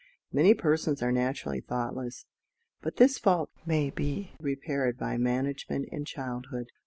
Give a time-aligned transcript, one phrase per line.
[0.33, 2.25] Many persons are naturally thoughtless,
[2.81, 6.69] but this fault may be repaired by management in childhood.